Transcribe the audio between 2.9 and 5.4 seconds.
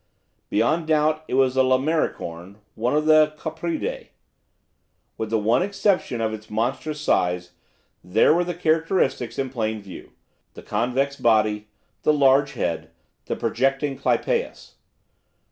of the copridae. With the